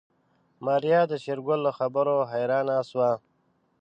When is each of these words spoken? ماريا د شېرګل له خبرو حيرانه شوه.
ماريا 0.65 1.01
د 1.11 1.13
شېرګل 1.23 1.59
له 1.67 1.71
خبرو 1.79 2.15
حيرانه 2.31 2.77
شوه. 2.89 3.11